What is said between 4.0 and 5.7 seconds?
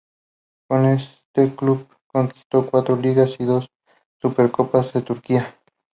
Supercopas de Turquía.